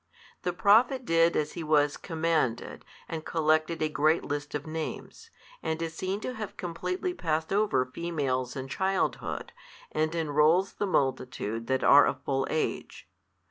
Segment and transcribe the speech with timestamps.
[0.41, 5.29] The Prophet did as he was commanded, and collected a great list of names,
[5.61, 9.51] and is seen to have completely passed over females and childhood,
[9.91, 13.07] and enrols the multitude that are of full age.